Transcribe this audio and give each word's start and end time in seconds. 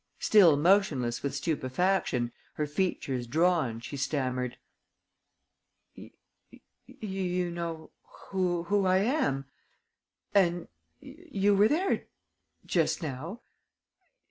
Still 0.17 0.57
motionless 0.57 1.21
with 1.21 1.35
stupefaction, 1.35 2.31
her 2.53 2.65
features 2.65 3.27
drawn, 3.27 3.79
she 3.81 3.97
stammered: 3.97 4.57
"You 5.95 7.51
know 7.51 7.91
who 8.31 8.83
I 8.87 8.97
am?... 8.97 9.45
And 10.33 10.69
you 11.01 11.53
were 11.55 11.67
there 11.67 12.05
just 12.65 13.03
now?... 13.03 13.41